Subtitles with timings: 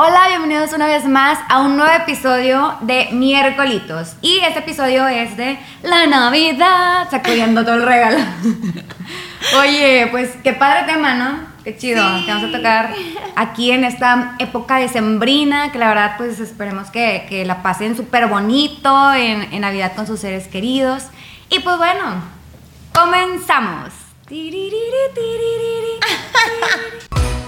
[0.00, 4.12] Hola, bienvenidos una vez más a un nuevo episodio de Miércolitos.
[4.20, 8.18] Y este episodio es de la Navidad, sacudiendo todo el regalo.
[9.60, 11.40] Oye, pues qué padre tema, ¿no?
[11.64, 12.94] Qué chido, que vamos a tocar
[13.34, 18.28] aquí en esta época decembrina, que la verdad pues esperemos que, que la pasen súper
[18.28, 21.06] bonito en, en Navidad con sus seres queridos.
[21.50, 22.22] Y pues bueno,
[22.94, 23.88] comenzamos.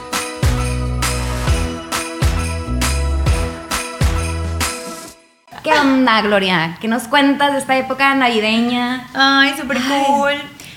[5.62, 6.76] ¿Qué onda, Gloria?
[6.80, 9.06] ¿Qué nos cuentas de esta época navideña?
[9.14, 10.32] Ay, súper cool.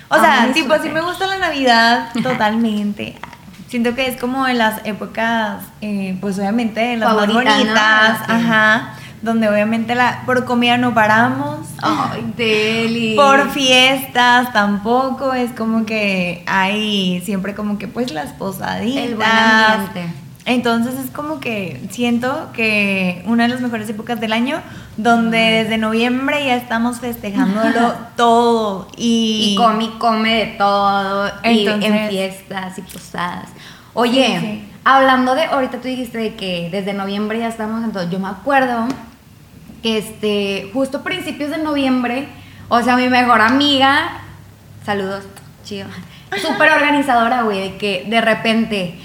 [0.10, 3.16] O sea, Ay, tipo, sí me gusta la Navidad totalmente.
[3.70, 8.32] Siento que es como de las épocas, eh, pues obviamente las más bonitas, Sí.
[8.32, 13.16] ajá, donde obviamente la, por comida no paramos, Ay, Deli.
[13.16, 19.04] por fiestas tampoco, es como que hay siempre como que pues las posaditas.
[19.06, 20.14] El buen ambiente.
[20.46, 24.62] Entonces es como que siento que una de las mejores épocas del año
[24.98, 31.28] donde desde noviembre ya estamos festejándolo todo y, Y come y come de todo.
[31.46, 33.50] y en Entonces- fiestas y posadas.
[33.94, 34.70] Oye, Sí, sí.
[34.84, 38.10] hablando de, ahorita tú dijiste de que desde noviembre ya estamos en todo.
[38.10, 38.88] Yo me acuerdo
[39.82, 42.28] que este, justo a principios de noviembre,
[42.70, 44.22] o sea, mi mejor amiga,
[44.86, 45.24] saludos,
[45.64, 45.88] chido,
[46.42, 48.96] súper organizadora, güey, de que de repente,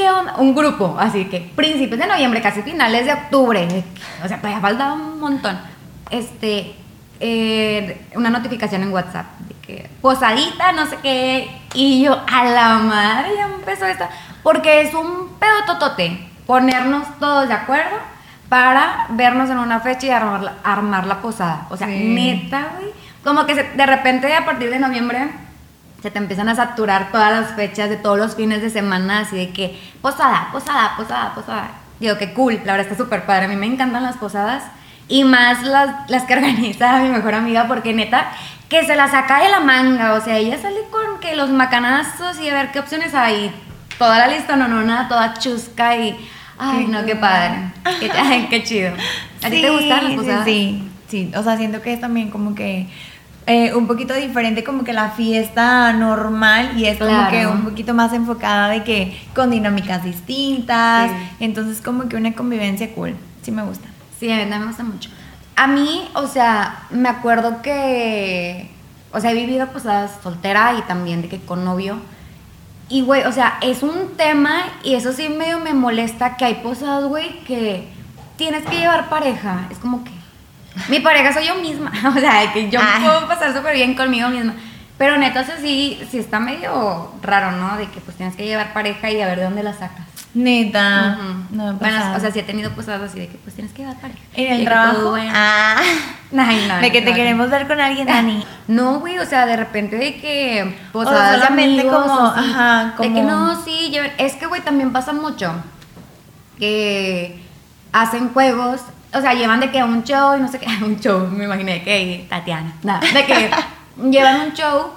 [0.00, 0.34] ¿qué onda?
[0.38, 3.84] Un grupo, así que principios de noviembre, casi finales de octubre, que-
[4.24, 5.58] o sea, todavía faltaba un montón.
[6.10, 6.74] Este,
[7.20, 12.78] eh, una notificación en WhatsApp de que posadita, no sé qué, y yo, a la
[12.78, 14.08] madre, ya empezó esta,
[14.42, 17.98] porque es un pedo totote, ponernos todos de acuerdo
[18.48, 21.66] para vernos en una fecha y armar la, armar la posada.
[21.68, 22.08] O sea, Sí.
[22.08, 22.90] neta, güey.
[23.22, 25.28] Como que se- de repente a partir de noviembre
[26.02, 29.36] se te empiezan a saturar todas las fechas de todos los fines de semana, así
[29.36, 31.70] de que posada, posada, posada, posada.
[31.98, 33.44] Digo, que cool, la verdad está súper padre.
[33.44, 34.64] A mí me encantan las posadas
[35.08, 38.32] y más las, las que organiza mi mejor amiga, porque neta,
[38.70, 40.14] que se la saca de la manga.
[40.14, 43.52] O sea, ella sale con que los macanazos y a ver qué opciones hay.
[43.98, 46.16] Toda la lista, no, no, nada, toda chusca y.
[46.58, 47.72] Ay, no, qué padre.
[48.00, 48.92] Qué, ay, qué chido.
[49.42, 50.44] ¿A ti te gustan las Sí, posadas?
[50.44, 52.88] Sí, sí, o sea, siento que es también como que
[53.46, 57.94] eh, un poquito diferente como que la fiesta normal y es como que un poquito
[57.94, 61.16] más enfocada de que con dinámicas distintas, Sí.
[61.40, 63.88] entonces como que una convivencia cool, sí me gusta.
[64.18, 65.10] Sí, a mí también me gusta mucho.
[65.56, 68.70] A mí, o sea, me acuerdo que,
[69.12, 71.98] o sea, he vivido posadas soltera y también de que con novio.
[72.88, 76.54] Y, güey, o sea, es un tema y eso sí medio me molesta que hay
[76.56, 77.86] posadas, güey, que
[78.36, 79.66] tienes que llevar pareja.
[79.70, 80.10] Es como que
[80.88, 81.92] mi pareja soy yo misma.
[82.16, 82.98] O sea, que yo Ah.
[83.00, 84.54] me puedo pasar súper bien conmigo misma.
[84.98, 87.76] Pero neta, eso sí, sí está medio raro, ¿no?
[87.78, 90.04] De que pues tienes que llevar pareja y a ver de dónde la sacas.
[90.34, 91.16] Neta,
[91.50, 93.96] no bueno, o sea, sí he tenido posadas así de que pues tienes que llevar
[94.00, 94.20] pareja.
[94.34, 95.32] en el trabajo, todo, bueno.
[95.34, 95.76] ah,
[96.38, 98.44] Ay, no, de que te queremos ver con alguien, Dani.
[98.68, 102.34] No, güey, o sea, de repente de que O posadas de solamente amigos, como, o
[102.34, 105.52] sí, ajá, de que no, sí, lleven- es que güey también pasa mucho
[106.58, 107.42] que
[107.92, 108.80] hacen juegos,
[109.12, 111.82] o sea, llevan de que un show y no sé qué, un show, me imaginé
[111.82, 113.50] que Tatiana, de que
[114.10, 114.90] llevan un show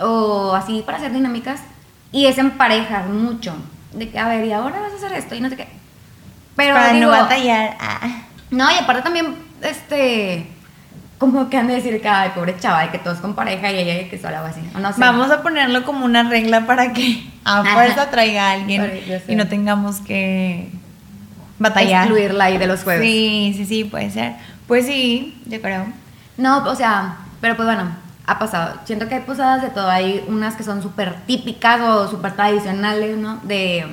[0.00, 1.60] o así para hacer dinámicas
[2.12, 3.54] y es en parejas mucho,
[3.92, 5.68] de que a ver, y ahora vas a hacer esto y no sé qué.
[6.56, 7.76] Pero para digo, no batallar.
[7.80, 8.00] ah.
[8.50, 10.48] no, y aparte también, este,
[11.18, 13.78] como que han de decir que, ay, pobre chava, de que todos con pareja y
[13.78, 14.60] ella que sola o así.
[14.74, 15.00] O no sé.
[15.00, 17.74] Vamos a ponerlo como una regla para que a Ajá.
[17.74, 20.70] fuerza traiga a alguien y no tengamos que
[21.58, 22.04] batallar.
[22.04, 23.04] excluirla ahí de los juegos.
[23.04, 24.32] Sí, sí, sí, puede ser.
[24.66, 25.86] Pues sí, yo creo.
[26.36, 27.90] No, o sea, pero pues bueno,
[28.26, 28.74] ha pasado.
[28.84, 29.88] Siento que hay posadas de todo.
[29.90, 33.38] Hay unas que son súper típicas o súper tradicionales, ¿no?
[33.42, 33.86] De.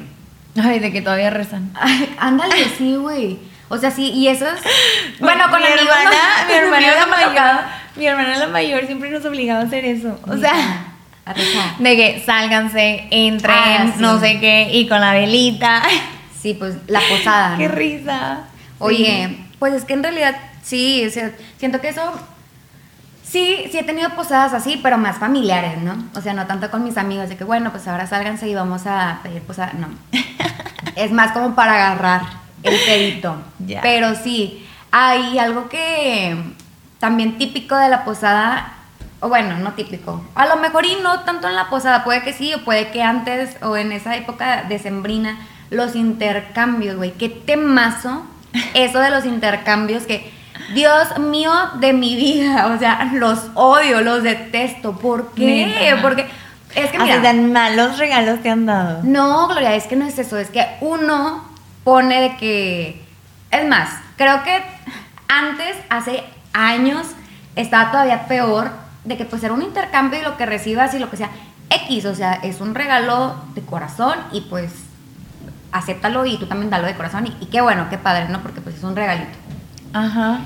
[0.63, 1.71] Ay, de que todavía rezan.
[1.73, 3.39] Ay, ándale, sí, güey.
[3.67, 4.61] O sea, sí, y eso es.
[5.19, 5.81] Bueno, con mi amigos.
[5.89, 6.53] hermana, no- mi
[6.85, 7.53] hermana la tocado.
[7.53, 7.63] mayor,
[7.95, 10.19] mi hermana la mayor siempre nos obligaba a hacer eso.
[10.27, 10.85] O sea,
[11.25, 11.77] A rezar.
[11.79, 14.01] de que sálganse, entren, Ah, sí.
[14.01, 15.81] no sé qué, y con la velita.
[16.45, 17.57] Sí, pues la posada.
[17.57, 18.41] Qué risa.
[18.77, 22.03] Oye, pues es que en realidad sí, o sea, siento que eso
[23.23, 25.95] sí, sí he tenido posadas así, pero más familiares, ¿no?
[26.13, 28.83] O sea, no tanto con mis amigos de que bueno, pues ahora sálganse y vamos
[28.85, 29.87] a pedir posada, no.
[30.95, 32.21] es más como para agarrar
[32.61, 33.41] el pedito.
[33.65, 33.81] Ya.
[33.81, 36.37] Pero sí, hay algo que
[36.99, 38.71] también típico de la posada
[39.19, 40.23] o bueno, no típico.
[40.35, 43.01] A lo mejor y no tanto en la posada, puede que sí, o puede que
[43.01, 45.39] antes o en esa época decembrina,
[45.69, 47.11] los intercambios, güey.
[47.11, 48.23] Qué temazo
[48.73, 50.33] eso de los intercambios que,
[50.73, 54.97] Dios mío de mi vida, o sea, los odio, los detesto.
[54.97, 55.95] ¿Por qué?
[56.01, 56.27] Porque
[56.75, 59.01] es que mira, tan malos regalos te han dado.
[59.03, 61.43] no, Gloria, es que no es eso, es que uno
[61.83, 63.01] pone de que...
[63.51, 64.61] Es más, creo que
[65.27, 67.07] antes, hace años,
[67.55, 68.71] estaba todavía peor
[69.05, 71.29] de que pues era un intercambio y lo que recibas y lo que sea
[71.69, 74.71] X, o sea, es un regalo de corazón y pues
[75.77, 78.39] acéptalo y tú también dalo de corazón y, y qué bueno, qué padre, ¿no?
[78.41, 79.29] Porque pues es un regalito.
[79.93, 80.39] Ajá.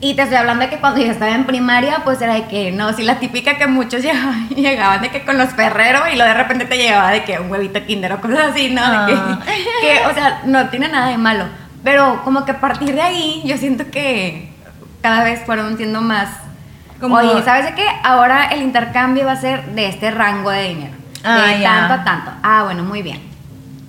[0.00, 2.72] Y te estoy hablando de que cuando yo estaba en primaria, pues era de que,
[2.72, 6.28] no, sí, la típica que muchos llegaban, llegaban de que con los ferreros y luego
[6.32, 8.82] de repente te llegaba de que un huevito kinder o cosas así, ¿no?
[9.06, 9.38] De que, Ah.
[9.80, 11.44] que, o sea, no tiene nada de malo.
[11.82, 14.52] Pero como que a partir de ahí, yo siento que
[15.02, 16.28] cada vez fueron siendo más...
[17.00, 17.86] Como- Oye, ¿sabes de qué?
[18.02, 20.94] Ahora el intercambio va a ser de este rango de dinero.
[21.24, 22.30] Ah, de tanto a tanto.
[22.42, 23.20] Ah, bueno, muy bien.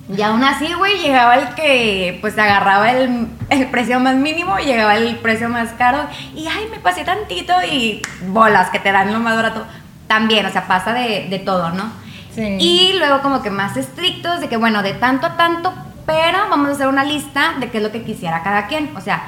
[0.08, 4.96] Y aún así, güey, llegaba el que pues agarraba el, el precio más mínimo, llegaba
[4.96, 9.18] el precio más caro y ay, me pasé tantito y bolas que te dan lo
[9.18, 9.66] más barato.
[10.06, 11.90] También, o sea, pasa de, de todo, ¿no?
[12.32, 12.56] Sí.
[12.60, 15.74] Y luego como que más estrictos de que, bueno, de tanto a tanto,
[16.06, 18.96] pero vamos a hacer una lista de qué es lo que quisiera cada quien.
[18.96, 19.24] O sea,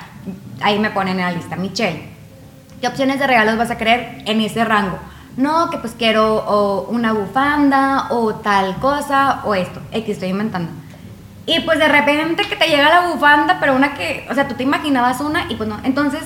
[0.61, 2.09] ahí me ponen en la lista, Michelle,
[2.81, 4.99] ¿qué opciones de regalos vas a querer en ese rango?
[5.39, 10.71] No, que pues quiero o una bufanda o tal cosa o esto, X estoy inventando.
[11.47, 14.55] Y pues de repente que te llega la bufanda, pero una que, o sea, tú
[14.57, 15.79] te imaginabas una y pues no.
[15.85, 16.23] Entonces,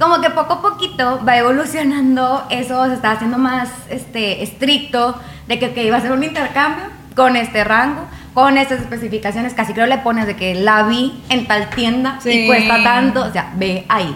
[0.00, 5.14] como que poco a poquito va evolucionando eso, se está haciendo más este, estricto
[5.46, 8.02] de que, que iba a ser un intercambio con este rango,
[8.34, 12.30] con estas especificaciones, casi creo le pones de que la vi en tal tienda Sí.
[12.30, 14.14] y cuesta tanto, o sea, ve ahí.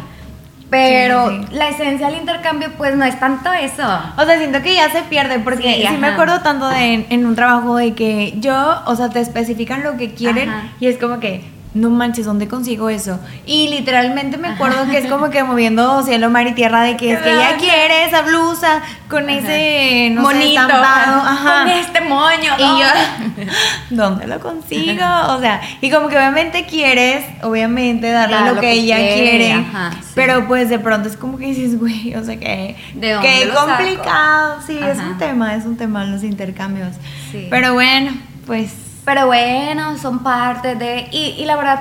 [0.70, 1.54] Pero Sí, sí.
[1.56, 3.82] la esencia del intercambio pues no es tanto eso.
[4.16, 7.06] O sea, siento que ya se pierde porque Sí, sí, me acuerdo tanto de en,
[7.10, 10.68] en un trabajo de que yo, o sea, te especifican lo que quieren Ajá.
[10.78, 13.20] y es como que, no manches, ¿dónde consigo eso?
[13.46, 17.12] Y literalmente me acuerdo que es como que moviendo cielo, mar y tierra de que
[17.12, 19.38] es que ella quiere esa blusa con Ajá.
[19.38, 21.58] ese, no sé, Monito, estampado, ajá.
[21.60, 22.52] con este moño.
[22.58, 23.46] Y yo,
[23.90, 25.04] ¿dónde lo consigo?
[25.28, 29.20] O sea, y como que obviamente quieres, obviamente, darle Dar lo, que, que ella quiere,
[29.38, 29.52] quiere.
[29.52, 30.08] ajá, sí.
[30.14, 33.46] Pero pues de pronto es como que dices, güey, o sea, que, ¿De dónde que
[33.46, 33.66] lo saco?
[33.68, 34.58] complicado.
[34.66, 36.96] Sí, es un tema, es un tema los intercambios.
[37.30, 37.46] Sí.
[37.48, 38.12] Pero bueno,
[38.46, 38.72] pues.
[39.04, 41.08] Pero bueno, son parte de...
[41.10, 41.80] Y, y la verdad,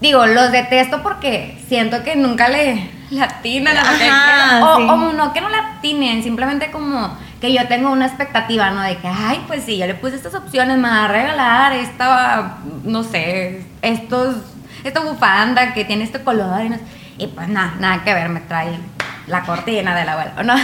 [0.00, 4.72] digo, los detesto porque siento que nunca le, le atinan a lo que Ajá, quiero.
[4.72, 4.82] O, sí.
[4.88, 8.80] o no que no le atinen, simplemente como que yo tengo una expectativa, ¿no?
[8.80, 12.56] De que, ay, pues sí, yo le puse estas opciones, me va a regalar esta,
[12.84, 14.36] no sé, estos,
[14.82, 16.64] esta bufanda que tiene este color.
[16.64, 16.78] Y, no,
[17.18, 18.78] y pues nada, nada que ver, me trae
[19.26, 20.42] la cortina de la abuela.
[20.42, 20.54] No,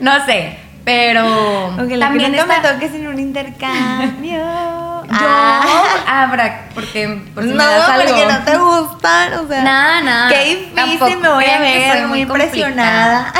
[0.18, 1.24] no sé, pero
[1.98, 2.72] también que nunca está...
[2.72, 4.36] me toque sin un intercambio.
[5.10, 6.22] Yo, Ah.
[6.24, 8.08] abra, porque por si me no, das algo.
[8.08, 9.62] porque no te gustan, o sea.
[9.62, 10.28] Nada, nada.
[10.30, 13.32] Qué difícil, Tampoco me voy a ver, soy muy impresionada.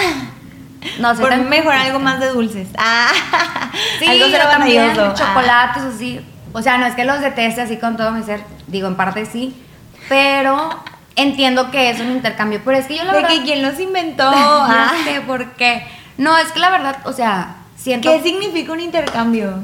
[0.99, 2.69] No, Por tan mejor algo más de dulces.
[2.76, 3.08] Ah,
[3.99, 4.93] Sí, algo también.
[4.99, 5.14] Ah.
[5.14, 6.20] chocolates así.
[6.52, 9.25] O sea, no es que los deteste así con todo mi ser, digo, en parte
[9.26, 9.61] sí,
[10.08, 10.69] pero
[11.17, 13.81] entiendo que es un intercambio, pero es que yo la de verdad que quién los
[13.81, 14.31] inventó.
[14.31, 15.87] no Ah, sé por qué.
[16.16, 19.58] No, es que la verdad, o sea, siento ¿Qué significa un intercambio?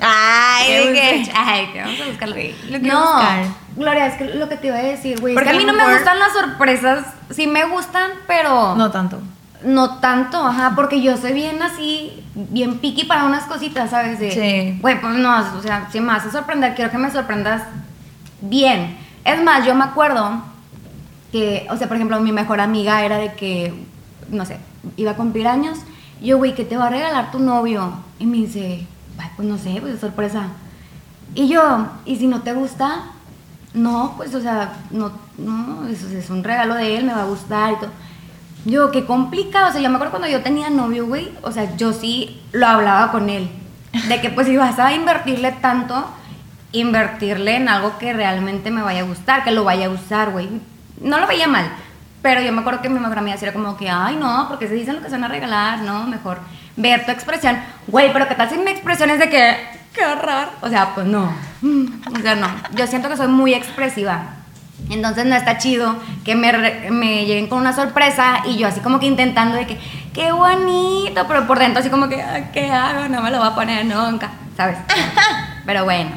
[0.00, 1.30] Ay, de que.
[1.34, 2.36] Ay, que vamos a buscarlo.
[2.70, 3.44] Lo no, buscar.
[3.76, 5.34] Gloria, es que lo que te iba a decir, güey.
[5.34, 7.04] Es Porque que a mí no me gustan las sorpresas.
[7.30, 9.20] Sí me gustan, pero No tanto.
[9.64, 14.18] no tanto, ajá, porque yo soy bien así, bien piqui para unas cositas, ¿sabes?
[14.20, 14.78] De, Sí.
[14.80, 17.62] Güey, pues no, o sea, si me vas a sorprender, quiero que me sorprendas
[18.40, 18.96] bien.
[19.24, 20.42] Es más, yo me acuerdo
[21.32, 23.74] que, o sea, por ejemplo, mi mejor amiga era de que,
[24.30, 24.58] no sé,
[24.96, 25.78] iba a cumplir años.
[26.20, 27.92] Yo, güey, ¿qué te va a regalar tu novio?
[28.18, 28.86] Y me dice,
[29.18, 30.48] "Ay, pues no sé, pues sorpresa.
[31.34, 33.04] Y yo, ¿y si no te gusta?
[33.74, 37.26] No, pues, o sea, no, no, eso es un regalo de él, me va a
[37.26, 37.90] gustar y todo.
[38.64, 39.68] Yo, qué complicado.
[39.68, 41.30] O sea, yo me acuerdo cuando yo tenía novio, güey.
[41.42, 43.48] O sea, yo sí lo hablaba con él.
[44.08, 46.06] De que, pues, si vas a invertirle tanto,
[46.72, 50.48] invertirle en algo que realmente me vaya a gustar, que lo vaya a usar, güey.
[51.00, 51.70] No lo veía mal.
[52.28, 54.74] Pero yo me acuerdo que mi mejor amiga decía como que, ay, no, porque se
[54.74, 56.38] dicen lo que se van a regalar, no, mejor
[56.76, 57.56] ver tu expresión.
[57.86, 59.56] Güey, pero ¿qué tal si mi expresión es de que,
[59.94, 60.48] qué horror?
[60.60, 61.32] O sea, pues no.
[61.62, 62.48] Mm, O sea, no.
[62.74, 64.24] Yo siento que soy muy expresiva.
[64.90, 66.52] Entonces no está chido que me,
[66.90, 69.78] me lleguen con una sorpresa y yo así como que intentando de que,
[70.12, 73.08] qué bonito, pero por dentro así como que, "Ay, ¿qué hago?
[73.08, 74.76] No me lo voy a poner nunca, ¿sabes?
[75.64, 76.10] Pero bueno.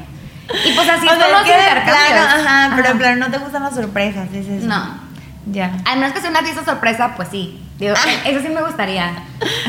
[0.66, 1.86] Y pues así O son sea, los intercambios.
[1.86, 2.92] plano, ajá, pero Ajá.
[2.92, 4.68] en plano no te gustan las sorpresas, es eso.
[4.68, 5.10] No.
[5.48, 5.72] Ya.
[5.86, 7.60] A menos que sea una fiesta sorpresa, pues sí.
[7.80, 7.96] Digo,
[8.26, 9.12] eso sí me gustaría.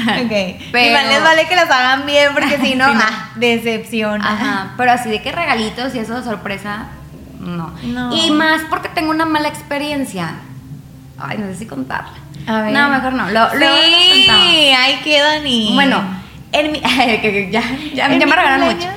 [0.02, 0.60] Ok.
[0.72, 3.00] Pero- más les vale que las hagan bien porque si no, Sí, no.
[3.02, 4.20] ah, decepción.
[4.20, 6.86] Ajá, pero así de que regalitos y eso de sorpresa,
[7.40, 7.72] no.
[7.84, 8.14] No.
[8.14, 10.34] Y más porque tengo una mala experiencia.
[11.18, 12.12] Ay, no sé si contarla.
[12.46, 12.72] A ver.
[12.72, 13.30] No, mejor no.
[13.30, 15.72] Lo, Sí, ahí queda ni.
[15.72, 16.02] Bueno,
[16.52, 16.80] en mi,
[17.50, 18.88] ya, ya, ¿En ya mi me regalaron mucho.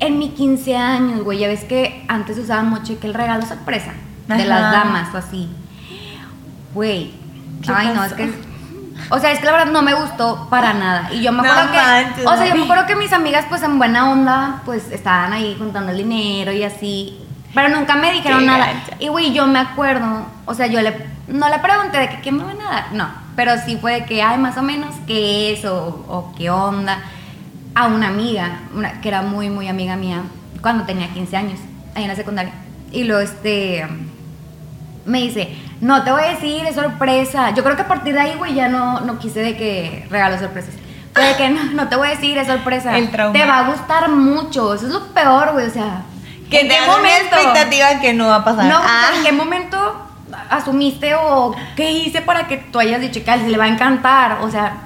[0.00, 3.92] en mi 15 años, güey, ya ves que antes usaban mucho que el regalo sorpresa
[4.26, 4.44] de Ajá.
[4.44, 5.48] las damas o así.
[6.74, 7.12] Güey,
[7.62, 8.32] ¿Qué ay, no, es que.
[9.10, 11.08] O sea, es que la verdad no me gustó para nada.
[11.12, 11.76] Y yo me No acuerdo que.
[11.78, 15.32] manches, o sea, yo me acuerdo que mis amigas, pues en buena onda, pues estaban
[15.32, 17.18] ahí juntando el dinero y así.
[17.54, 18.66] Pero nunca me dijeron nada.
[18.66, 18.96] gacha.
[18.98, 22.32] Y güey, yo me acuerdo, o sea, yo le no le pregunté de que qué
[22.32, 25.52] me van a dar, no, pero sí fue de que ay, más o menos qué
[25.52, 26.98] es o, o qué onda
[27.74, 30.22] a una amiga, una, que era muy muy amiga mía
[30.62, 31.60] cuando tenía 15 años,
[31.94, 32.52] ahí en la secundaria.
[32.92, 33.86] Y luego este
[35.08, 38.20] me dice, "No te voy a decir, es sorpresa." Yo creo que a partir de
[38.20, 40.74] ahí, güey, ya no no quise de que regalos sorpresas.
[41.14, 42.96] Fue de que no, no te voy a decir, es sorpresa.
[42.96, 43.32] El trauma.
[43.32, 46.02] Te va a gustar mucho, eso es lo peor, güey, o sea,
[46.50, 47.34] Que ¿en qué momento?
[47.36, 48.66] expectativa que no va a pasar.
[48.66, 49.10] No, Ah.
[49.16, 50.06] ¿en qué momento
[50.50, 53.68] asumiste o qué hice para que tú hayas dicho que a él le va a
[53.68, 54.38] encantar?
[54.42, 54.76] O sea,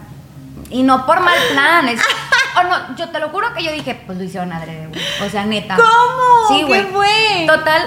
[0.71, 1.89] y no por mal plan.
[1.89, 2.01] es-
[2.59, 5.01] o no, yo te lo juro que yo dije, pues lo hicieron adrede, güey.
[5.27, 5.77] O sea, neta.
[5.77, 6.49] ¿Cómo?
[6.49, 7.47] Sí, ¿Qué güey.
[7.47, 7.83] Total,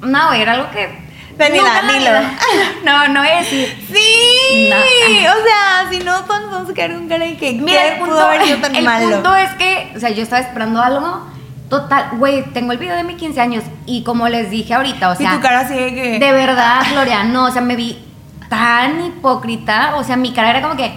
[0.00, 1.05] no, güey, era algo que.
[1.38, 2.28] Daniela, nunca en la dilo.
[2.84, 3.86] No, no decir.
[3.92, 4.76] Sí, No.
[4.76, 7.98] o sea, si no, todos vamos a quedar un cara de que Mira, ¿qué el
[7.98, 9.10] punto, pudo haber sido tan el malo.
[9.10, 11.26] punto es que, o sea, yo estaba esperando algo.
[11.68, 15.16] Total, güey, tengo el video de mis 15 años y como les dije ahorita, o
[15.16, 15.32] sea.
[15.32, 16.18] y tu cara así de que.
[16.20, 17.98] De verdad, Gloria, no, o sea, me vi
[18.48, 20.92] tan hipócrita, o sea, mi cara era como que,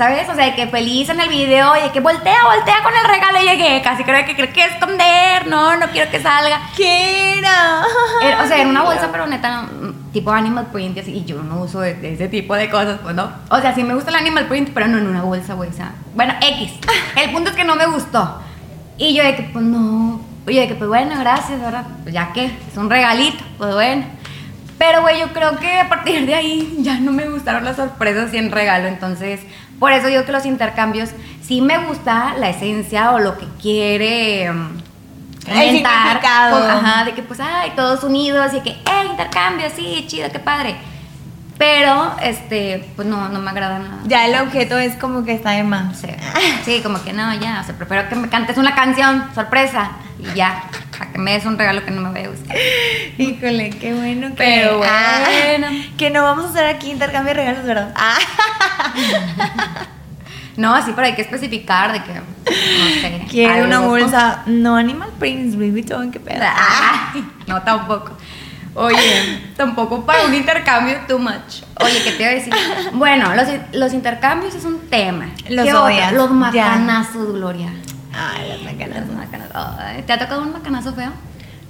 [0.00, 0.26] ¿sabes?
[0.30, 3.04] O sea, de que feliz en el video y de que voltea, voltea con el
[3.04, 6.58] regalo y llegué, casi creo que creo que esconder, no, no quiero que salga.
[6.74, 7.82] ¿Qué era?
[8.22, 9.66] Era- o sea, era una bolsa, pero neta,
[10.10, 13.14] tipo animal print y y yo no uso de, de ese tipo de cosas, pues
[13.14, 13.30] no.
[13.50, 15.72] O sea, sí me gusta el animal print, pero no en una bolsa, güey, o
[15.74, 16.72] sea, bueno, X.
[17.22, 18.40] El punto es que no me gustó.
[18.96, 21.84] Y yo de que, pues no, oye, de que, pues bueno, gracias, ¿verdad?
[22.04, 24.06] Pues ya que, es un regalito, pues bueno.
[24.80, 28.32] Pero, güey, yo creo que a partir de ahí ya no me gustaron las sorpresas
[28.32, 28.88] y en regalo.
[28.88, 29.40] Entonces,
[29.78, 31.10] por eso digo que los intercambios
[31.42, 34.54] sí me gusta la esencia o lo que quiere El
[35.46, 35.68] inventar.
[35.68, 36.58] significado.
[36.60, 40.38] Pues, ajá, de que pues, ay, todos unidos y que, eh, intercambio, sí, chido, qué
[40.38, 40.74] padre.
[41.60, 43.98] Pero, este, pues no, no me agrada nada.
[44.06, 46.00] Ya el objeto es como que está de más.
[46.00, 46.08] Sí,
[46.64, 50.34] sí, como que no, ya, o sea, prefiero que me cantes una canción, sorpresa, y
[50.34, 50.64] ya,
[50.98, 52.56] a que me des un regalo que no me vaya a gustar.
[53.18, 54.36] Híjole, qué bueno que.
[54.36, 54.90] Pero bueno.
[54.90, 57.92] Ah, que no vamos a hacer aquí intercambio de regalos, ¿verdad?
[57.94, 58.16] Ah.
[60.56, 62.20] No, sí, pero hay que especificar de que, no
[63.00, 63.26] sé.
[63.30, 64.42] Quiero una bolsa.
[64.44, 66.42] No Animal Prince, Louis Vuitton, qué pedo.
[66.44, 67.14] Ah.
[67.46, 68.12] No, tampoco.
[68.74, 71.62] Oye, tampoco para un intercambio too much.
[71.80, 72.52] Oye, ¿qué te iba a decir?
[72.92, 75.26] Bueno, los, los intercambios es un tema.
[75.48, 75.84] Los ¿Qué otro?
[75.86, 76.34] odias, Los ya.
[76.34, 77.72] macanazos, Gloria.
[78.12, 79.06] Ay, las macanas.
[79.06, 79.56] Los macanazos.
[79.80, 81.10] Ay, ¿Te ha tocado un macanazo feo?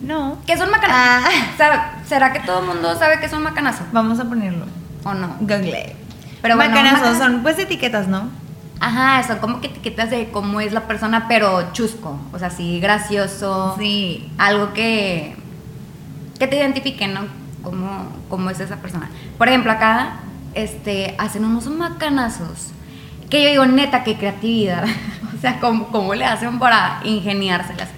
[0.03, 0.39] No.
[0.47, 0.99] ¿Qué es un macanazo?
[0.99, 1.31] Ah.
[1.57, 3.85] ¿Será- ¿Será que todo el mundo sabe que es un macanazo?
[3.93, 4.67] Vamos a ponerlo.
[5.05, 5.37] ¿O no?
[5.41, 5.97] Google.
[6.43, 8.29] Pero bueno, Macanazos macana- son pues etiquetas, ¿no?
[8.81, 12.19] Ajá, son como que etiquetas de cómo es la persona, pero chusco.
[12.33, 13.75] O sea, sí, gracioso.
[13.79, 14.31] Sí.
[14.39, 15.37] Algo que,
[16.41, 17.21] que te identifique, ¿no?
[17.63, 19.11] Cómo, cómo es esa persona.
[19.37, 20.21] Por ejemplo, acá
[20.55, 22.73] este, hacen unos macanazos.
[23.29, 24.85] Que yo digo, neta, qué creatividad.
[25.37, 27.91] o sea, ¿cómo, cómo le hacen para ingeniárselas?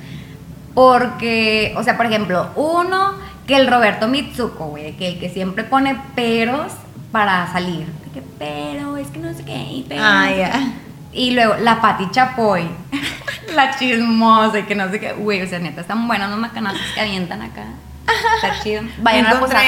[0.75, 3.15] Porque, o sea, por ejemplo, uno
[3.47, 6.73] que el Roberto Mitsuko, güey, que el que siempre pone peros
[7.13, 7.87] para salir.
[8.13, 10.03] Que pero, es que no sé qué, y pero.
[10.05, 10.73] Ah, ya.
[11.13, 12.67] Y luego la Pati Chapoy,
[13.55, 15.13] la chismosa y que no sé qué.
[15.13, 17.67] Güey, o sea, neta, están buenos los macanazos que avientan acá.
[18.37, 18.83] Está chido.
[18.99, 19.63] Vayan a posar.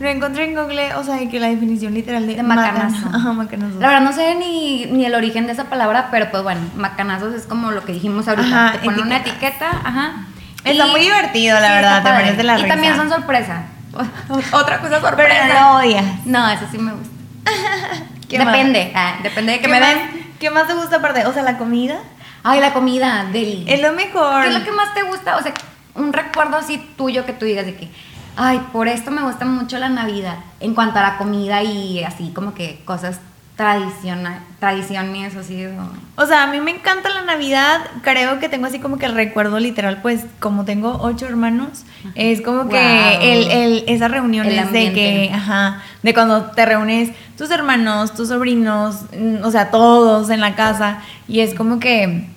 [0.00, 3.06] Lo encontré en Google, o sea, que la definición literal de, De macanazo.
[3.12, 3.78] Ajá, macanazo.
[3.78, 7.32] La verdad no sé ni, ni el origen de esa palabra, pero pues bueno, macanazos
[7.32, 8.68] es como lo que dijimos ahorita.
[8.68, 10.26] Ajá, te ponen una etiqueta, ajá.
[10.64, 12.68] Está muy divertido, la verdad, te de la Y risa.
[12.68, 13.62] también son sorpresa.
[14.52, 15.44] Otra cosa sorpresa.
[15.46, 16.26] Pero no odias.
[16.26, 17.14] No, eso sí me gusta.
[18.28, 20.24] Depende, ah, depende de que ¿Qué me den.
[20.40, 21.24] ¿Qué más te gusta aparte?
[21.26, 21.98] O sea, la comida.
[22.42, 23.64] Ay, la comida, deli.
[23.68, 24.42] Es lo mejor.
[24.42, 25.36] ¿Qué es lo que más te gusta?
[25.36, 25.54] O sea,
[25.94, 27.88] un recuerdo así tuyo que tú digas de que,
[28.36, 30.36] ay, por esto me gusta mucho la Navidad.
[30.60, 33.20] En cuanto a la comida y así como que cosas
[33.56, 35.64] tradicionales, tradiciones así.
[35.66, 37.80] o- O sea, a mí me encanta la Navidad.
[38.02, 41.84] Creo que tengo así como que el recuerdo literal, pues como tengo ocho hermanos,
[42.16, 42.78] es como que
[43.22, 48.28] el, el- esas reuniones El de que, ajá, de cuando te reúnes tus hermanos, tus
[48.28, 50.98] sobrinos, mm, o sea, todos en la casa
[51.28, 52.28] y es como que,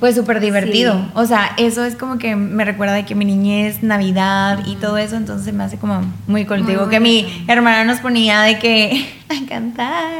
[0.00, 0.94] pues súper divertido.
[0.94, 1.10] Sí.
[1.14, 4.98] O sea, eso es como que me recuerda de que mi niñez, Navidad y todo
[4.98, 9.48] eso, entonces me hace como muy Digo que mi hermana nos ponía de que a
[9.48, 10.12] cantar,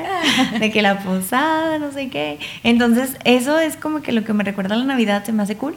[0.58, 2.38] de que la posada, no sé qué.
[2.62, 5.56] Entonces, eso es como que lo que me recuerda a la Navidad, se me hace
[5.56, 5.76] cool.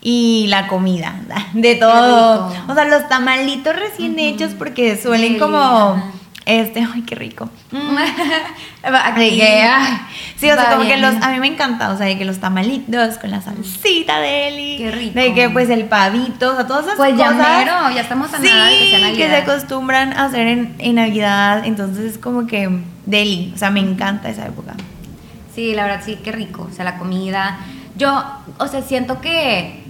[0.00, 1.20] Y la comida,
[1.54, 2.52] de todo.
[2.68, 6.21] O sea, los tamalitos recién hechos porque suelen como.
[6.44, 7.48] Este, ay, qué rico.
[8.82, 9.98] Aquí, De que, ay,
[10.36, 12.38] sí, o sea, como que los, a mí me encanta, o sea, de que los
[12.38, 14.76] tamalitos con la salsita de Eli.
[14.78, 15.14] Qué rico.
[15.20, 17.58] De que pues el pavito, o sea, todas esas Pues ya cosas.
[17.58, 20.74] mero, ya estamos a sí, nada de que sea que se acostumbran a hacer en,
[20.78, 22.68] en Navidad, entonces es como que
[23.06, 24.74] deli, o sea, me encanta esa época.
[25.54, 26.66] Sí, la verdad sí, qué rico.
[26.70, 27.58] O sea, la comida.
[27.96, 28.24] Yo,
[28.58, 29.81] o sea, siento que.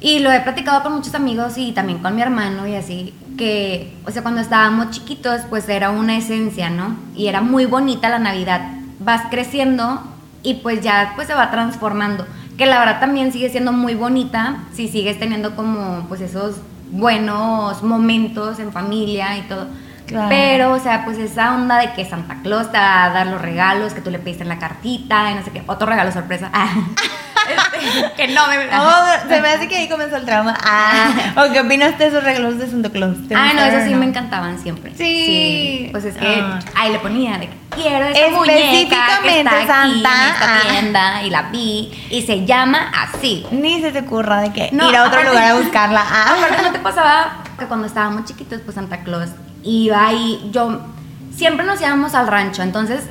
[0.00, 3.14] Y lo he platicado con muchos amigos y también con mi hermano y así.
[3.36, 6.96] Que, o sea, cuando estábamos chiquitos, pues era una esencia, ¿no?
[7.14, 8.60] Y era muy bonita la Navidad.
[9.00, 10.02] Vas creciendo
[10.42, 12.26] y pues ya pues se va transformando.
[12.56, 16.56] Que la verdad también sigue siendo muy bonita si sigues teniendo como pues esos
[16.90, 19.66] buenos momentos en familia y todo.
[20.06, 20.28] Claro.
[20.30, 23.42] Pero, o sea, pues esa onda de que Santa Claus te va a dar los
[23.42, 25.62] regalos que tú le pediste en la cartita y no sé qué.
[25.66, 26.50] Otro regalo sorpresa.
[27.56, 27.64] Ah.
[27.78, 28.56] Este, que no me.
[28.78, 30.56] Oh, se me hace que ahí comenzó el trauma.
[30.62, 33.16] Ah, ¿o qué opinas de esos regalos de Santa Claus?
[33.28, 34.92] ¿Te Ah, no, gustaron eso o sí me encantaban siempre.
[34.96, 35.88] Sí.
[35.92, 36.58] Pues es que Ah.
[36.76, 40.60] ahí le ponía de quiero esa muñeca que Específicamente está aquí Santa, en esta ah.
[40.70, 43.46] tienda y la vi y se llama así.
[43.50, 46.04] Ni se te ocurra de que No, ir a otro aparte- lugar a buscarla.
[46.10, 49.30] Ah, Aparte no te pasaba que cuando estábamos chiquitos, pues Santa Claus
[49.62, 50.80] iba ahí, yo
[51.34, 53.04] siempre nos íbamos al rancho, entonces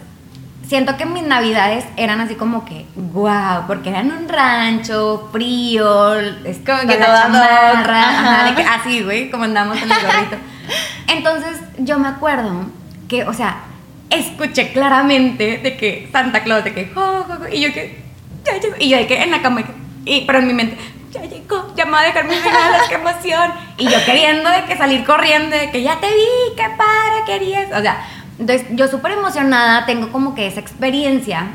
[0.67, 6.57] siento que mis navidades eran así como que, wow, porque eran un rancho frío, es
[6.65, 10.35] Como que la toda chamarra, ajá, que así, güey, como andamos en el gorrito.
[11.07, 12.65] Entonces yo me acuerdo
[13.07, 13.63] que, o sea,
[14.09, 16.91] escuché claramente de que Santa Claus, de que,
[17.51, 18.03] y yo que,
[18.43, 19.61] ya llegó, y yo de que en la cama,
[20.05, 20.77] y, pero en mi mente,
[21.11, 23.51] ya llegó, ya me va a dejar mis regalos, qué emoción.
[23.77, 27.67] Y yo queriendo de que salir corriendo, de que ya te vi, qué padre querías.
[27.71, 28.05] O sea,
[28.39, 31.47] entonces yo súper emocionada, tengo como que esa experiencia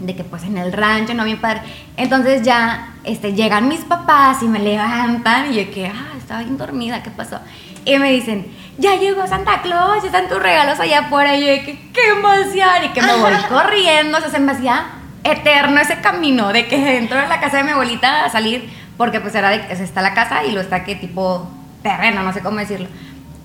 [0.00, 1.62] de que pues en el rancho no bien padre.
[1.96, 6.56] Entonces ya este, llegan mis papás y me levantan y yo que, ah, estaba bien
[6.56, 7.38] dormida, ¿qué pasó?
[7.84, 8.46] Y me dicen,
[8.76, 11.36] ya llegó Santa Claus, ya están tus regalos allá afuera.
[11.36, 14.86] Y yo que, qué emoción, y que me voy corriendo, o sea, se me hacía
[15.24, 19.20] eterno ese camino de que dentro de la casa de mi abuelita a salir, porque
[19.20, 21.50] pues era de está la casa y lo está que tipo
[21.82, 22.88] terreno, no sé cómo decirlo,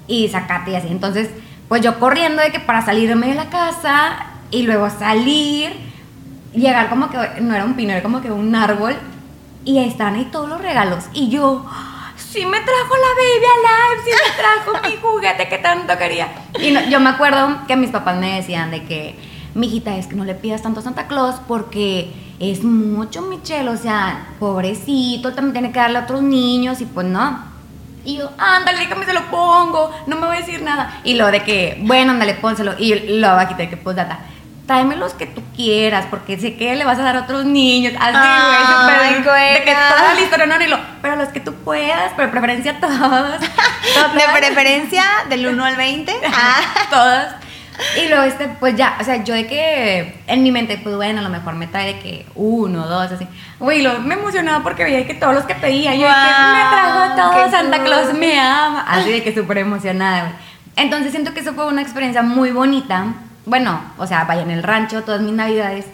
[0.08, 0.88] y sacate y así.
[0.90, 1.30] Entonces,
[1.74, 5.72] pues yo corriendo de que para salirme de la casa y luego salir,
[6.54, 8.96] llegar como que no era un pino, era como que un árbol,
[9.66, 11.06] y están ahí todos los regalos.
[11.14, 11.66] Y yo,
[12.16, 16.28] sí me trajo la Baby Alive, sí me trajo mi juguete que tanto quería.
[16.62, 19.16] Y no- yo me acuerdo que mis papás me decían de que,
[19.56, 23.78] mijita, es que no le pidas tanto a Santa Claus porque es mucho, Michelle, o
[23.78, 27.52] sea, pobrecito, también tiene que darle a otros niños y pues no.
[28.06, 31.00] Y yo, ándale, déjame se lo pongo, no me voy a decir nada.
[31.04, 32.74] Y lo de que, bueno, ándale, pónselo.
[32.78, 34.20] Y lo va a quitar, que pues, data,
[34.66, 37.94] tráeme los que tú quieras, porque sé que le vas a dar a otros niños.
[38.00, 39.60] Así, güey, súper.
[39.60, 42.32] De que toda la historia, no, ni lo, pero los que tú puedas, pero de
[42.32, 43.40] preferencia todos.
[43.94, 44.14] Todos.
[44.14, 46.14] De preferencia del 1 al 20.
[46.34, 46.62] Ah.
[46.90, 47.43] todos.
[48.04, 51.20] Y luego, este, pues ya, o sea, yo de que en mi mente, pues bueno,
[51.20, 53.28] a lo mejor me trae de que uno, dos, así.
[53.60, 56.64] Güey, lo, me emocionaba porque veía que todos los que pedía, yo de que me
[56.72, 58.86] trajo todo, Santa Claus me ama.
[58.88, 60.34] Así de que súper emocionada, güey.
[60.76, 63.14] Entonces siento que eso fue una experiencia muy bonita.
[63.46, 65.86] Bueno, o sea, vaya en el rancho todas mis navidades.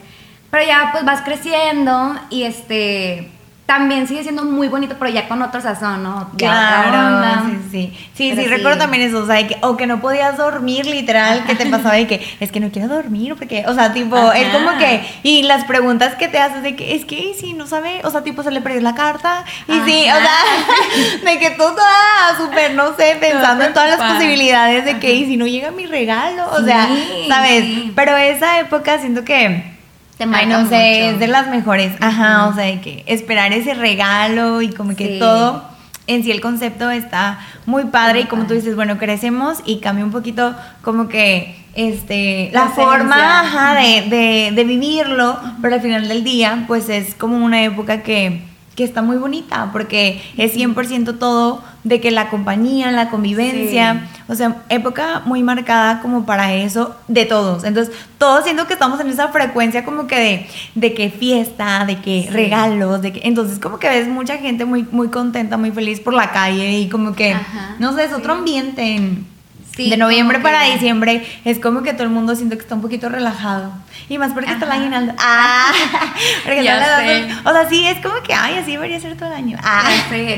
[0.50, 3.30] Pero ya pues vas creciendo y este
[3.70, 6.28] también sigue siendo muy bonito, pero ya con otro sazón, ¿no?
[6.36, 7.92] Claro, sí, sí.
[8.14, 8.54] Sí, Pero sí, sí.
[8.56, 11.66] recuerdo también eso, o sea, de que, o que no podías dormir, literal, que te
[11.66, 14.36] pasaba de que, es que no quiero dormir, porque, o sea, tipo, Ajá.
[14.38, 17.52] es como que, y las preguntas que te haces de que, es que, ¿y si
[17.52, 21.38] no sabe, o sea, tipo, se le perdió la carta, y sí, o sea, de
[21.38, 25.16] que tú toda súper, no sé, pensando en todas las posibilidades de que, Ajá.
[25.16, 26.88] y si no llega mi regalo, o Sí, sea,
[27.28, 27.62] ¿sabes?
[27.64, 27.92] sí.
[27.94, 29.78] Pero esa época siento que...
[30.20, 31.92] Te Ay, marca no sé, es de las mejores.
[31.98, 35.18] Ajá, o sea, de que esperar ese regalo y como que Sí.
[35.18, 35.64] todo
[36.06, 39.78] en sí el concepto está muy padre Muy y como tú dices, bueno, crecemos y
[39.80, 45.76] cambia un poquito como que este La la, forma ajá, de, de, de vivirlo, pero
[45.76, 48.42] al final del día pues es como una época que,
[48.80, 54.34] que está muy bonita porque es 100% todo de que la compañía, la convivencia, o
[54.34, 57.64] sea, época muy marcada como para eso de todos.
[57.64, 61.96] Entonces, todos siento que estamos en esa frecuencia como que de, de que fiesta, de
[62.00, 62.30] que Sí.
[62.30, 66.14] regalos, de que entonces como que ves mucha gente muy muy contenta, muy feliz por
[66.14, 68.14] la calle y como que Ajá, no sé, es sí.
[68.16, 68.82] otro ambiente.
[68.96, 69.26] en-
[69.76, 72.82] Sí, de noviembre para diciembre es como que todo el mundo siento que está un
[72.82, 73.72] poquito relajado.
[74.08, 74.74] Y más porque está Ajá.
[74.74, 75.14] aguinaldo.
[75.18, 75.70] Ah,
[76.44, 77.28] porque Ya la- sé.
[77.44, 79.58] O sea, sí, es como que, ay, así debería ser todo el año.
[79.62, 79.84] Ah.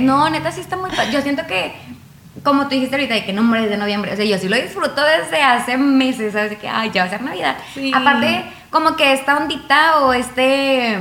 [0.00, 0.90] No, neta, sí está muy.
[1.10, 1.72] Yo siento que,
[2.44, 4.12] como tú dijiste ahorita, de que nombre es de noviembre.
[4.12, 6.50] O sea, yo sí lo disfruto desde hace meses, ¿sabes?
[6.50, 7.56] De que, ay, ya va a ser Navidad.
[7.74, 7.90] Sí.
[7.94, 10.94] Aparte, como que esta ondita o este.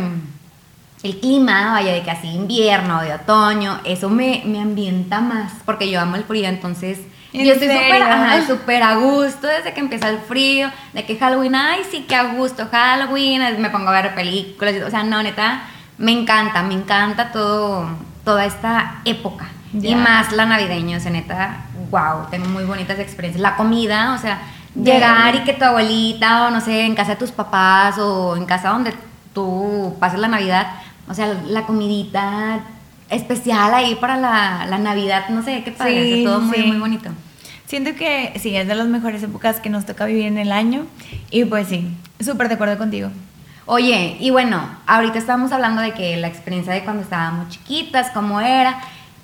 [1.04, 5.90] el clima, vaya de que así invierno, de otoño, eso me, me ambienta más, porque
[5.92, 7.70] yo amo el frío, entonces ¿En yo estoy
[8.48, 12.34] súper a gusto desde que empieza el frío, de que Halloween, ay, sí, que a
[12.34, 15.64] gusto, Halloween, me pongo a ver películas, o sea, no, neta,
[15.98, 17.88] me encanta, me encanta todo,
[18.24, 19.50] toda esta época.
[19.74, 23.42] Y más la navideña, o sea, neta, wow, tengo muy bonitas experiencias.
[23.42, 24.42] La comida, o sea,
[24.76, 28.46] llegar y que tu abuelita, o no sé, en casa de tus papás, o en
[28.46, 28.94] casa donde
[29.34, 30.68] tú pases la Navidad,
[31.08, 32.60] o sea, la comidita
[33.12, 36.64] especial ahí para la, la Navidad, no sé, qué padre, Sí, todo muy, sí.
[36.64, 37.10] muy bonito.
[37.68, 40.86] Siento que sí, es de las mejores épocas que nos toca vivir en el año.
[41.30, 43.10] Y pues sí, súper de acuerdo contigo.
[43.66, 48.42] Oye, y bueno, ahorita estábamos hablando de que la experiencia de cuando estábamos chiquitas, cómo
[48.42, 48.82] era,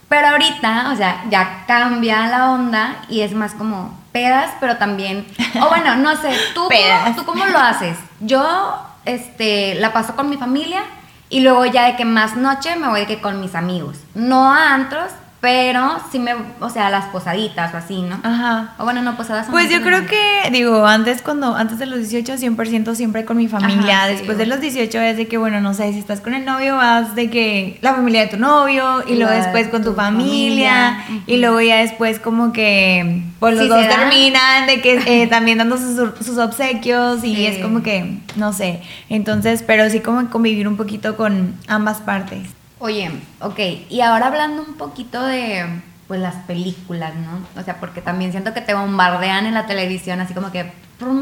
[0.08, 5.26] pero ahorita, o sea, ya cambia la onda y es más como pedas, pero también,
[5.62, 6.70] o bueno, no sé, ¿tú.
[6.70, 7.98] Cómo, ¿tú cómo lo haces?
[8.22, 10.84] Yo, este, la paso con mi familia
[11.30, 14.52] y luego ya de que más noche me voy de que con mis amigos, no
[14.52, 18.20] a antros, pero sí me, o sea, las posaditas o así, ¿no?
[18.24, 18.74] Ajá.
[18.80, 19.46] O bueno, no posadas.
[19.46, 23.38] son Pues yo creo que, digo, antes cuando antes de los 18 100% siempre con
[23.38, 24.14] mi familia, Ajá, sí.
[24.16, 26.76] después de los 18 es de que, bueno, no sé, si estás con el novio
[26.76, 29.96] vas de que la familia de tu novio y Y luego después con tu, tu
[29.96, 35.02] familia, familia, y luego ya después como que pues los Sí, dos terminan de que
[35.24, 35.96] eh, también dando sus,
[36.26, 37.46] sus obsequios y Sí.
[37.46, 42.48] es como que, no sé, entonces, pero sí como convivir un poquito con ambas partes.
[42.80, 43.12] Oye,
[43.42, 43.60] ok,
[43.90, 45.66] y ahora hablando un poquito de
[46.08, 47.60] pues las películas, ¿no?
[47.60, 50.72] O sea, porque también siento que te bombardean en la televisión así como que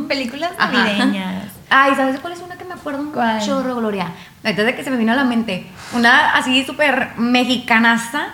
[0.07, 1.47] Películas navideñas.
[1.69, 3.45] Ay, ¿sabes cuál es una que me acuerdo un ¿Cuál?
[3.45, 4.07] chorro, Gloria?
[4.43, 8.27] Entonces que se me vino a la mente, una así súper mexicanaza,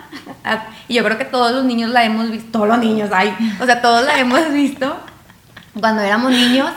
[0.87, 3.65] y yo creo que todos los niños la hemos visto, todos los niños, ay, o
[3.65, 4.95] sea, todos la hemos visto
[5.79, 6.69] cuando éramos niños,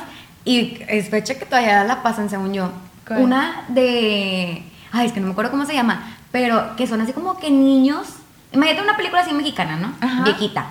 [0.47, 2.71] y es fecha que todavía la pasan, según yo.
[3.07, 3.21] ¿Cuál?
[3.21, 7.13] Una de, ay, es que no me acuerdo cómo se llama, pero que son así
[7.13, 8.09] como que niños,
[8.53, 9.93] imagínate una película así mexicana, ¿no?
[10.01, 10.25] Ajá.
[10.25, 10.67] Viejita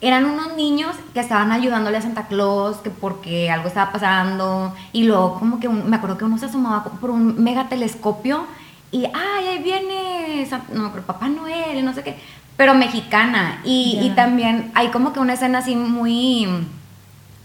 [0.00, 5.04] eran unos niños que estaban ayudándole a Santa Claus, que porque algo estaba pasando, y
[5.04, 8.46] luego como que un- me acuerdo que uno se asomaba por un megatelescopio
[8.90, 12.18] y, ay, ahí viene, San- no acuerdo, Papá Noel, no sé qué,
[12.56, 16.48] pero mexicana, y, y también hay como que una escena así muy,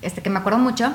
[0.01, 0.91] este, que me acuerdo mucho,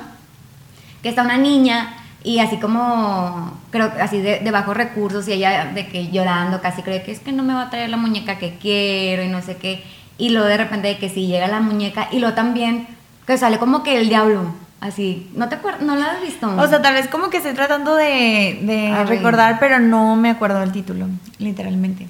[1.03, 5.33] que está una niña y así como, creo que así de, de bajos recursos y
[5.33, 7.97] ella de que llorando casi cree que es que no me va a traer la
[7.97, 9.83] muñeca que quiero y no sé qué.
[10.17, 12.87] Y luego de repente de que sí llega la muñeca y luego también
[13.27, 15.29] que sale como que el diablo, así.
[15.35, 15.81] ¿No te acuerdas?
[15.81, 16.47] ¿No la has visto?
[16.55, 20.59] O sea, tal vez como que estoy tratando de, de recordar, pero no me acuerdo
[20.59, 21.07] del título,
[21.39, 22.07] literalmente.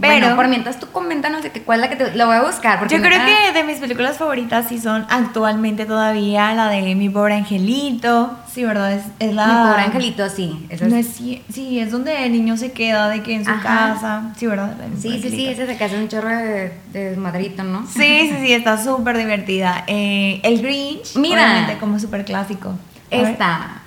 [0.00, 2.16] Pero bueno, por mientras tú coméntanos de que cuál es la que te...
[2.16, 2.78] Lo voy a buscar.
[2.78, 7.08] Porque yo creo que de mis películas favoritas sí son actualmente todavía la de Mi
[7.08, 8.38] pobre angelito.
[8.52, 8.92] Sí, ¿verdad?
[8.92, 9.46] Es, es la...
[9.48, 10.64] Mi pobre angelito, sí.
[10.70, 13.44] esa es- No es, ci- sí, es donde el niño se queda de que en
[13.44, 13.62] su Ajá.
[13.94, 14.32] casa.
[14.36, 14.76] Sí, ¿verdad?
[14.78, 17.84] La Sí, sí, sí, ese se que hace un chorro de, de desmadrito, ¿no?
[17.86, 19.82] Sí, sí, sí, está súper divertida.
[19.88, 21.42] Eh, el Grinch, Mira.
[21.42, 22.74] obviamente, como súper clásico.
[23.10, 23.80] Esta.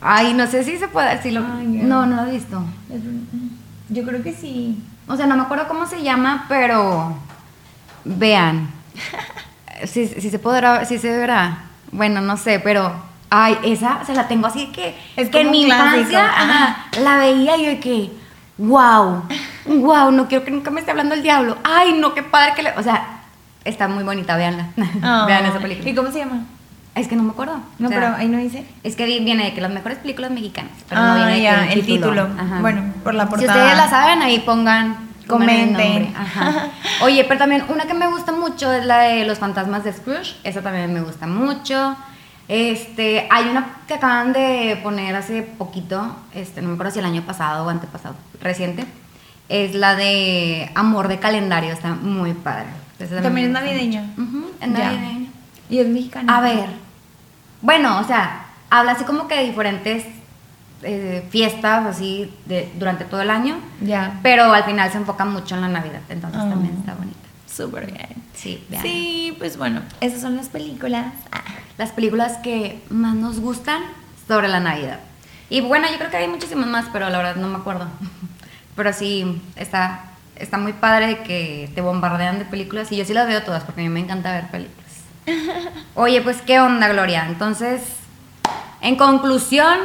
[0.00, 1.20] Ay, no sé si se puede...
[1.20, 1.40] Si lo...
[1.44, 2.62] Ay, no, no lo he visto.
[3.88, 4.78] Yo creo que sí.
[5.12, 7.14] O sea, no me acuerdo cómo se llama, pero
[8.04, 8.68] vean.
[9.84, 11.64] Si, si se podrá, si se verá.
[11.90, 12.92] Bueno, no sé, pero
[13.30, 15.96] ay, esa se la tengo así que Es que en mi clásico.
[16.02, 18.12] infancia ajá, la veía y yo que
[18.58, 19.24] wow,
[19.66, 21.56] wow, no quiero que nunca me esté hablando el diablo.
[21.64, 23.22] Ay, no, qué padre que le, o sea,
[23.64, 24.68] está muy bonita, véanla.
[25.26, 25.94] Vean esa ¿Y película.
[25.96, 26.44] cómo se llama?
[26.94, 27.56] Es que no me acuerdo.
[27.78, 28.66] No, O sea, pero ahí no dice.
[28.82, 31.86] es que viene de que las mejores películas mexicanas, pero Ah, no viene ya, el
[31.86, 32.28] título.
[32.38, 32.60] Ajá.
[32.60, 33.52] Bueno, por la Si portada.
[33.58, 35.08] ustedes la saben, ahí pongan.
[35.26, 36.14] Comenten.
[36.16, 36.66] Ajá.
[37.02, 40.36] Oye, pero también una que me gusta mucho es la de los fantasmas de Scrooge.
[40.44, 41.96] Esa también me gusta mucho.
[42.48, 47.04] Este, hay una que acaban de poner hace poquito, este, no me acuerdo si el
[47.06, 48.84] año pasado o antepasado, reciente.
[49.48, 52.66] Es la de Amor de Calendario, está muy padre.
[53.22, 54.02] También es navideña.
[54.18, 55.21] Ujú, es navideña.
[55.72, 56.36] Y es mexicana.
[56.36, 56.66] A ver.
[57.62, 60.04] Bueno, o sea, habla así como que de diferentes
[60.82, 64.18] eh, fiestas así de, durante todo el año, Ya.
[64.22, 67.18] pero al final se enfoca mucho en la Navidad, entonces también está bonita.
[67.50, 68.08] Súper bien.
[68.34, 68.82] Sí, vean.
[68.82, 71.06] Sí, pues bueno, esas son las películas.
[71.30, 71.40] Ah,
[71.78, 73.80] Las películas que más nos gustan
[74.28, 75.00] sobre la Navidad.
[75.48, 77.86] Y bueno, yo creo que hay muchísimas más, pero la verdad no me acuerdo.
[78.76, 80.04] Pero sí, está,
[80.36, 83.82] está muy padre que te bombardean de películas y yo sí las veo todas porque
[83.82, 84.81] a mí me encanta ver películas.
[85.94, 87.26] Oye, pues qué onda, Gloria.
[87.28, 87.82] Entonces,
[88.80, 89.78] en conclusión,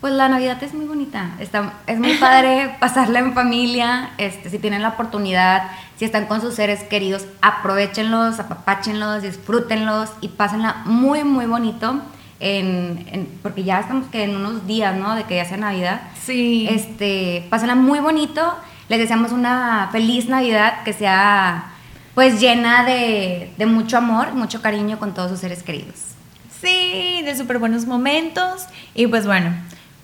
[0.00, 1.30] pues la Navidad es muy bonita.
[1.38, 4.10] Está, es muy padre pasarla en familia.
[4.18, 10.28] Este, si tienen la oportunidad, si están con sus seres queridos, aprovechenlos, apapáchenlos, disfrútenlos y
[10.28, 12.00] pásenla muy, muy bonito.
[12.40, 15.14] en, en- porque ya estamos que en unos días, ¿no?
[15.14, 16.00] De que ya sea Navidad.
[16.24, 16.66] Sí.
[16.68, 18.56] Este, pásenla muy bonito.
[18.88, 21.66] Les deseamos una feliz Navidad que sea
[22.14, 25.94] pues llena de, de mucho amor, mucho cariño con todos sus seres queridos.
[26.60, 28.66] Sí, de súper buenos momentos.
[28.94, 29.52] Y pues bueno,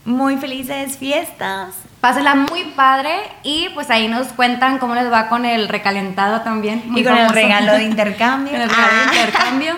[0.05, 1.75] muy felices fiestas.
[2.01, 3.11] Pásenla muy padre
[3.43, 6.83] y pues ahí nos cuentan cómo les va con el recalentado también.
[6.87, 8.53] muy y con el regalo de intercambio.
[8.53, 9.13] Con el regalo de Ah.
[9.15, 9.77] intercambio.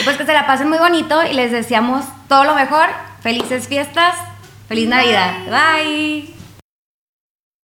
[0.00, 2.86] Y pues que se la pasen muy bonito y les deseamos todo lo mejor.
[3.20, 4.14] Felices fiestas.
[4.68, 4.96] Feliz Bye.
[4.96, 5.34] Navidad.
[5.50, 6.34] Bye.